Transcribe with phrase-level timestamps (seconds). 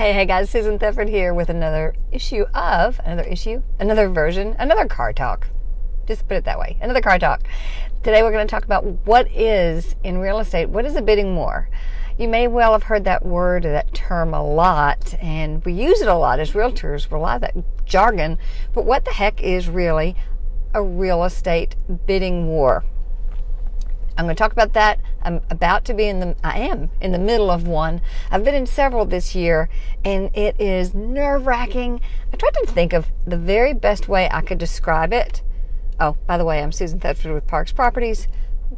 [0.00, 4.86] Hey, hey guys, Susan Thetford here with another issue of, another issue, another version, another
[4.86, 5.48] car talk.
[6.06, 7.42] Just put it that way, another car talk.
[8.02, 11.36] Today we're going to talk about what is, in real estate, what is a bidding
[11.36, 11.68] war?
[12.16, 16.00] You may well have heard that word or that term a lot, and we use
[16.00, 18.38] it a lot as realtors, We're a lot of that jargon,
[18.72, 20.16] but what the heck is really
[20.72, 21.76] a real estate
[22.06, 22.84] bidding war?
[24.20, 25.00] I'm going to talk about that.
[25.22, 28.02] I'm about to be in the, I am in the middle of one.
[28.30, 29.70] I've been in several this year
[30.04, 32.02] and it is nerve wracking.
[32.30, 35.40] I tried to think of the very best way I could describe it.
[35.98, 38.28] Oh, by the way, I'm Susan Thetford with Parks Properties,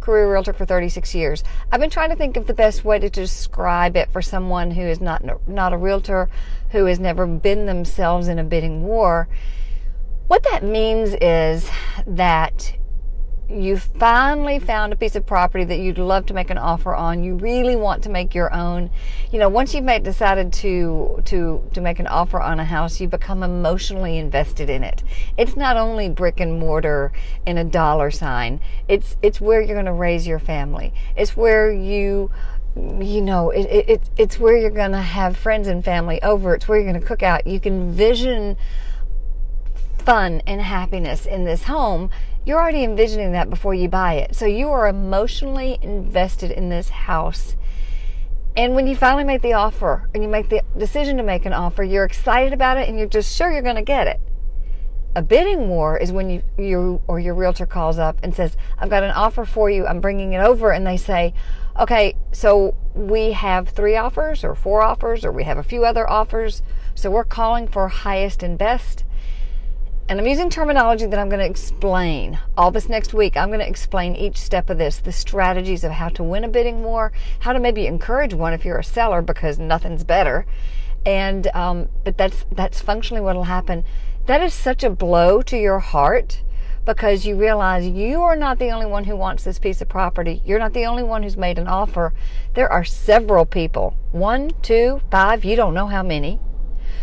[0.00, 1.44] career realtor for 36 years.
[1.70, 4.84] I've been trying to think of the best way to describe it for someone who
[4.84, 6.30] is not, not a realtor,
[6.70, 9.28] who has never been themselves in a bidding war.
[10.28, 11.68] What that means is
[12.06, 12.74] that
[13.48, 17.22] you finally found a piece of property that you'd love to make an offer on.
[17.22, 18.90] You really want to make your own.
[19.30, 23.00] You know once you've made decided to to to make an offer on a house
[23.00, 25.04] you become emotionally invested in it.
[25.36, 27.12] It's not only brick and mortar
[27.46, 28.60] and a dollar sign.
[28.88, 30.92] It's it's where you're going to raise your family.
[31.16, 32.30] It's where you
[32.74, 36.54] you know it, it it's where you're going to have friends and family over.
[36.54, 37.46] It's where you're going to cook out.
[37.46, 38.56] You can vision
[40.06, 42.08] fun and happiness in this home
[42.46, 44.36] you're already envisioning that before you buy it.
[44.36, 47.56] So you are emotionally invested in this house.
[48.56, 51.52] And when you finally make the offer and you make the decision to make an
[51.52, 54.20] offer, you're excited about it and you're just sure you're going to get it.
[55.16, 58.90] A bidding war is when you, you or your realtor calls up and says, I've
[58.90, 59.84] got an offer for you.
[59.84, 60.70] I'm bringing it over.
[60.70, 61.34] And they say,
[61.80, 66.08] okay, so we have three offers or four offers or we have a few other
[66.08, 66.62] offers.
[66.94, 69.04] So we're calling for highest and best
[70.08, 73.36] and I'm using terminology that I'm going to explain all this next week.
[73.36, 76.48] I'm going to explain each step of this, the strategies of how to win a
[76.48, 80.46] bidding war, how to maybe encourage one if you're a seller because nothing's better.
[81.04, 83.84] And um, but that's that's functionally what will happen.
[84.26, 86.42] That is such a blow to your heart
[86.84, 90.40] because you realize you are not the only one who wants this piece of property.
[90.44, 92.14] You're not the only one who's made an offer.
[92.54, 96.38] There are several people, one, two, five, you don't know how many,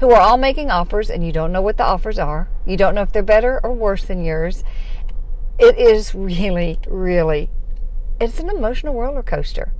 [0.00, 2.48] who are all making offers and you don't know what the offers are.
[2.66, 4.64] You don't know if they're better or worse than yours.
[5.58, 7.50] It is really, really,
[8.20, 9.72] it's an emotional roller coaster.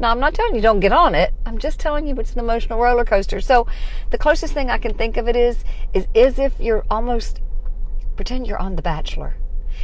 [0.00, 1.34] Now, I'm not telling you don't get on it.
[1.44, 3.40] I'm just telling you it's an emotional roller coaster.
[3.40, 3.66] So,
[4.10, 7.40] the closest thing I can think of it is, is as if you're almost,
[8.14, 9.36] pretend you're on The Bachelor.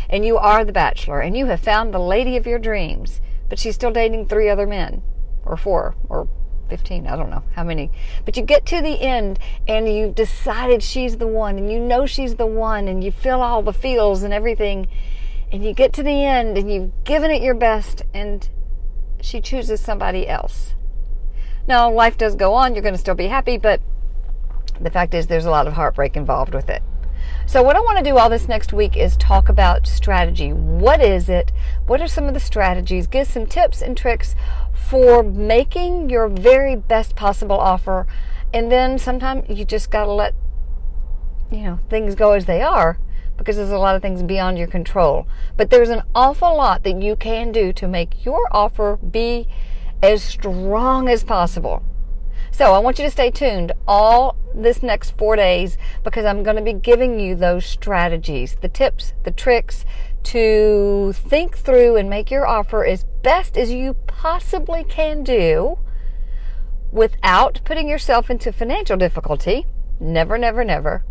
[0.08, 1.20] And you are The Bachelor.
[1.20, 3.20] And you have found the lady of your dreams.
[3.48, 5.02] But she's still dating three other men.
[5.44, 5.96] Or four.
[6.08, 6.28] Or
[6.74, 7.88] 15, I don't know how many.
[8.24, 12.04] But you get to the end and you've decided she's the one and you know
[12.04, 14.88] she's the one and you feel all the feels and everything.
[15.52, 18.48] And you get to the end and you've given it your best and
[19.20, 20.74] she chooses somebody else.
[21.68, 22.74] Now, life does go on.
[22.74, 23.80] You're going to still be happy, but
[24.80, 26.82] the fact is there's a lot of heartbreak involved with it.
[27.46, 30.52] So, what I want to do all this next week is talk about strategy.
[30.52, 31.52] What is it?
[31.86, 33.06] What are some of the strategies?
[33.06, 34.34] Give some tips and tricks
[34.72, 38.06] for making your very best possible offer.
[38.54, 40.34] And then sometimes you just got to let,
[41.50, 42.98] you know, things go as they are
[43.36, 45.28] because there's a lot of things beyond your control.
[45.56, 49.48] But there's an awful lot that you can do to make your offer be
[50.02, 51.82] as strong as possible.
[52.54, 56.54] So I want you to stay tuned all this next four days because I'm going
[56.54, 59.84] to be giving you those strategies, the tips, the tricks
[60.22, 65.80] to think through and make your offer as best as you possibly can do
[66.92, 69.66] without putting yourself into financial difficulty.
[69.98, 71.04] Never, never, never.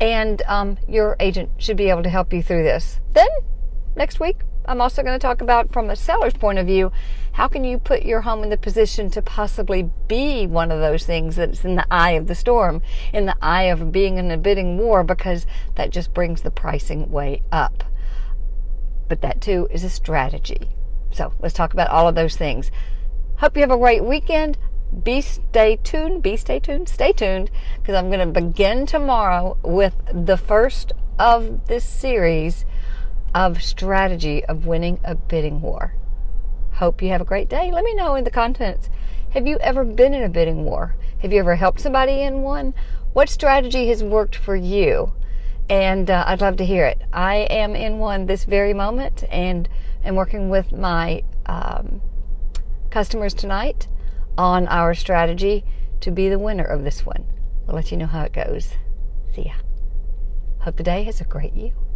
[0.00, 3.00] And um, your agent should be able to help you through this.
[3.14, 3.26] Then
[3.96, 6.92] next week, I'm also going to talk about from a seller's point of view,
[7.32, 11.06] how can you put your home in the position to possibly be one of those
[11.06, 14.36] things that's in the eye of the storm, in the eye of being in a
[14.36, 15.46] bidding war, because
[15.76, 17.82] that just brings the pricing way up.
[19.08, 20.68] But that too is a strategy.
[21.12, 22.70] So let's talk about all of those things.
[23.36, 24.58] Hope you have a great weekend.
[25.02, 26.22] Be stay tuned.
[26.22, 26.90] Be stay tuned.
[26.90, 32.66] Stay tuned because I'm going to begin tomorrow with the first of this series
[33.38, 35.94] of strategy of winning a bidding war.
[36.72, 37.70] Hope you have a great day.
[37.70, 38.90] Let me know in the contents.
[39.30, 40.96] Have you ever been in a bidding war?
[41.22, 42.74] Have you ever helped somebody in one?
[43.12, 45.12] What strategy has worked for you?
[45.70, 47.00] And uh, I'd love to hear it.
[47.12, 49.68] I am in one this very moment and
[50.02, 52.00] am working with my um,
[52.90, 53.86] customers tonight
[54.36, 55.64] on our strategy
[56.00, 57.24] to be the winner of this one.
[57.68, 58.72] We'll let you know how it goes.
[59.32, 59.52] See ya.
[60.62, 61.87] Hope the day has a great you.